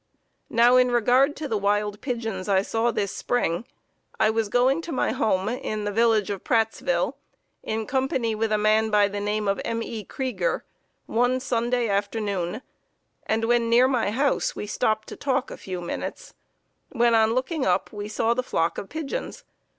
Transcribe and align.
Now 0.49 0.77
in 0.77 0.89
regard 0.89 1.35
to 1.35 1.47
the 1.47 1.59
wild 1.59 2.01
pigeons 2.01 2.49
I 2.49 2.63
saw 2.63 2.89
this 2.89 3.15
spring. 3.15 3.65
I 4.19 4.31
was 4.31 4.49
going 4.49 4.81
to 4.81 4.91
my 4.91 5.11
home 5.11 5.47
in 5.47 5.83
the 5.85 5.91
village 5.91 6.31
of 6.31 6.43
Prattsville, 6.43 7.17
in 7.61 7.85
company 7.85 8.33
with 8.33 8.51
a 8.51 8.57
man 8.57 8.89
by 8.89 9.07
the 9.07 9.19
name 9.19 9.47
of 9.47 9.61
M. 9.63 9.83
E. 9.83 10.03
Kreiger, 10.03 10.61
one 11.05 11.39
Sunday 11.39 11.87
afternoon, 11.87 12.63
and 13.27 13.45
when 13.45 13.69
near 13.69 13.87
my 13.87 14.09
house 14.09 14.55
we 14.55 14.65
stopped 14.65 15.07
to 15.09 15.15
talk 15.15 15.51
a 15.51 15.55
few 15.55 15.81
minutes, 15.81 16.33
when, 16.89 17.13
on 17.13 17.33
looking 17.35 17.63
up, 17.63 17.93
we 17.93 18.07
saw 18.07 18.33
the 18.33 18.41
flock 18.41 18.79
of 18.79 18.89
pigeons. 18.89 19.43